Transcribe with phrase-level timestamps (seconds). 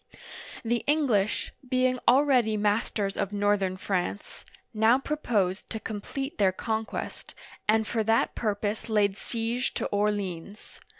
[0.65, 5.79] The English, being already masters of northern France, (fourth map, page 163) now proposed to
[5.79, 7.35] complete their conquest,
[7.67, 10.79] and for that purpose laid siege to Orleans.